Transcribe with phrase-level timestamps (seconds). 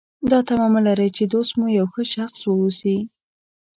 [0.31, 2.97] دا تمه مه لرئ چې دوست مو یو ښه شخص واوسي.